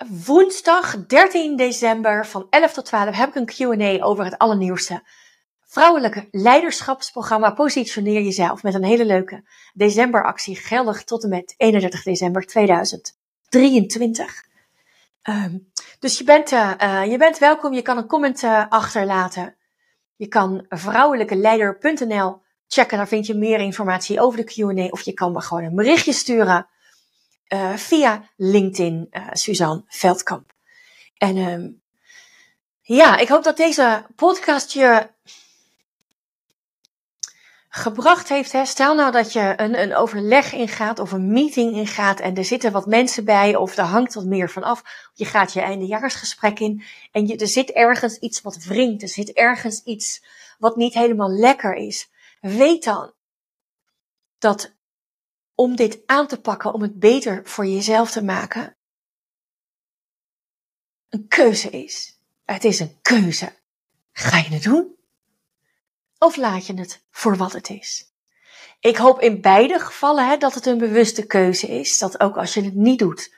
woensdag 0.04 1.06
13 1.06 1.56
december 1.56 2.26
van 2.26 2.48
11 2.50 2.74
tot 2.74 2.86
12 2.86 3.16
heb 3.16 3.36
ik 3.36 3.36
een 3.36 3.46
Q&A 3.46 4.04
over 4.04 4.24
het 4.24 4.38
allernieuwste 4.38 5.04
vrouwelijke 5.62 6.28
leiderschapsprogramma 6.32 7.52
Positioneer 7.52 8.22
Jezelf 8.22 8.64
met 8.64 8.74
een 8.74 8.84
hele 8.84 9.06
leuke 9.06 9.44
decemberactie 9.74 10.56
geldig 10.56 11.04
tot 11.04 11.24
en 11.24 11.30
met 11.30 11.54
31 11.58 12.04
december 12.04 12.46
2023. 12.46 14.44
Um, 15.24 15.72
dus 16.00 16.18
je 16.18 16.24
bent, 16.24 16.52
uh, 16.52 16.72
uh, 16.82 17.06
je 17.12 17.18
bent 17.18 17.38
welkom, 17.38 17.74
je 17.74 17.82
kan 17.82 17.98
een 17.98 18.08
comment 18.08 18.44
uh, 18.44 18.66
achterlaten. 18.70 19.56
Je 20.16 20.28
kan 20.28 20.66
vrouwelijkeleider.nl 20.70 22.42
checken, 22.68 22.98
daar 22.98 23.08
vind 23.08 23.26
je 23.26 23.34
meer 23.34 23.60
informatie 23.60 24.22
over 24.22 24.38
de 24.38 24.44
Q&A. 24.44 24.88
Of 24.90 25.02
je 25.02 25.14
kan 25.14 25.32
me 25.32 25.42
gewoon 25.42 25.64
een 25.64 25.76
berichtje 25.76 26.14
sturen 26.14 26.68
via 27.76 28.30
LinkedIn, 28.36 29.10
Suzanne 29.32 29.84
Veldkamp. 29.88 30.54
En 31.18 31.38
um, 31.38 31.82
ja, 32.82 33.18
ik 33.18 33.28
hoop 33.28 33.44
dat 33.44 33.58
deze 33.58 34.06
podcast 34.16 34.72
je 34.72 35.10
gebracht 37.70 38.30
heeft. 38.30 38.52
Hè? 38.52 38.66
Stel 38.66 38.96
nou 38.96 39.12
dat 39.12 39.34
je 39.34 39.54
een, 39.56 39.82
een 39.82 39.96
overleg 39.96 40.54
ingaat 40.54 41.00
of 41.00 41.12
een 41.12 41.32
meeting 41.32 41.74
ingaat 41.74 42.20
en 42.20 42.36
er 42.36 42.46
zitten 42.46 42.72
wat 42.72 42.86
mensen 42.86 43.26
bij 43.26 43.56
of 43.56 43.78
er 43.78 43.84
hangt 43.84 44.14
wat 44.14 44.26
meer 44.26 44.50
van 44.50 44.64
af. 44.64 44.84
Je 45.14 45.26
gaat 45.26 45.54
je 45.54 45.62
eindejaarsgesprek 45.62 46.60
in 46.60 46.84
en 47.12 47.28
je, 47.28 47.38
er 47.38 47.48
zit 47.48 47.72
ergens 47.72 48.18
iets 48.18 48.42
wat 48.42 48.64
wringt. 48.64 49.02
Er 49.02 49.08
zit 49.08 49.34
ergens 49.34 49.84
iets 49.84 50.24
wat 50.60 50.76
niet 50.76 50.94
helemaal 50.94 51.32
lekker 51.32 51.74
is. 51.74 52.10
Weet 52.42 52.84
dan 52.84 53.14
dat 54.38 54.75
om 55.56 55.76
dit 55.76 56.02
aan 56.06 56.28
te 56.28 56.42
pakken, 56.42 56.74
om 56.74 56.82
het 56.82 57.00
beter 57.00 57.42
voor 57.44 57.66
jezelf 57.66 58.12
te 58.12 58.24
maken, 58.24 58.78
een 61.10 61.28
keuze 61.28 61.70
is. 61.70 62.20
Het 62.46 62.64
is 62.64 62.80
een 62.80 62.98
keuze. 63.02 63.54
Ga 64.12 64.38
je 64.38 64.50
het 64.50 64.64
doen? 64.64 64.96
of 66.26 66.36
laat 66.36 66.68
je 66.68 66.74
het 66.74 67.04
voor 67.10 67.36
wat 67.36 67.54
het 67.54 67.70
is? 67.70 68.14
Ik 68.80 68.98
hoop 68.98 69.22
in 69.22 69.42
beide 69.42 69.80
gevallen 69.80 70.28
hè, 70.28 70.38
dat 70.38 70.54
het 70.54 70.66
een 70.66 70.78
bewuste 70.78 71.26
keuze 71.26 71.68
is. 71.68 71.98
Dat 71.98 72.20
ook 72.20 72.38
als 72.38 72.54
je 72.54 72.64
het 72.64 72.76
niet 72.76 73.00
doet, 73.00 73.36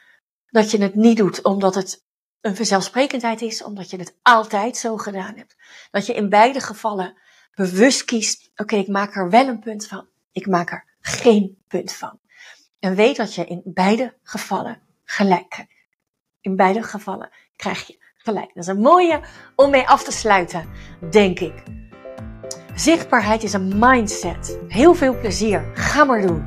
dat 0.49 0.71
je 0.71 0.82
het 0.82 0.95
niet 0.95 1.17
doet 1.17 1.43
omdat 1.43 1.75
het 1.75 2.06
een 2.41 2.56
vanzelfsprekendheid 2.56 3.41
is, 3.41 3.63
omdat 3.63 3.89
je 3.89 3.97
het 3.97 4.15
altijd 4.21 4.77
zo 4.77 4.97
gedaan 4.97 5.36
hebt. 5.36 5.56
Dat 5.91 6.06
je 6.06 6.13
in 6.13 6.30
beide 6.30 6.60
gevallen 6.60 7.17
bewust 7.56 8.06
kiest, 8.06 8.51
oké, 8.56 8.75
ik 8.75 8.88
maak 8.88 9.15
er 9.15 9.30
wel 9.30 9.47
een 9.47 9.60
punt 9.60 9.88
van. 9.88 10.08
Ik 10.32 10.47
maak 10.47 10.71
er 10.71 10.86
geen 11.01 11.57
punt 11.67 11.93
van. 11.93 12.19
En 12.79 12.95
weet 12.95 13.15
dat 13.15 13.36
je 13.36 13.45
in 13.45 13.62
beide 13.65 14.17
gevallen 14.23 14.81
gelijk 15.03 15.49
krijgt. 15.49 15.71
In 16.41 16.55
beide 16.55 16.83
gevallen 16.83 17.29
krijg 17.55 17.88
je 17.88 17.97
gelijk. 18.17 18.53
Dat 18.53 18.63
is 18.63 18.69
een 18.69 18.81
mooie 18.81 19.21
om 19.55 19.69
mee 19.69 19.88
af 19.88 20.03
te 20.03 20.12
sluiten, 20.12 20.69
denk 21.10 21.39
ik. 21.39 21.63
Zichtbaarheid 22.75 23.43
is 23.43 23.53
een 23.53 23.79
mindset. 23.79 24.60
Heel 24.67 24.93
veel 24.93 25.19
plezier. 25.19 25.71
Ga 25.73 26.03
maar 26.03 26.21
doen. 26.21 26.45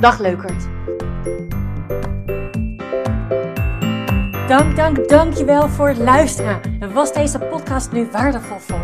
Dag 0.00 0.18
leukert. 0.18 0.64
Dank, 4.48 4.76
dank, 4.76 5.08
dankjewel 5.08 5.68
voor 5.68 5.88
het 5.88 5.98
luisteren. 5.98 6.92
Was 6.92 7.12
deze 7.12 7.38
podcast 7.38 7.92
nu 7.92 8.08
waardevol 8.10 8.58
voor? 8.58 8.83